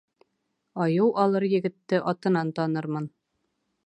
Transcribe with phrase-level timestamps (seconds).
[0.85, 3.11] Айыу алыр егетте атынан танырмын